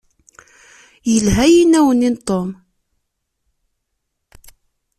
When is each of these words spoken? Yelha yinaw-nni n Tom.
Yelha 1.11 1.45
yinaw-nni 1.53 2.09
n 2.13 2.15
Tom. 2.27 2.49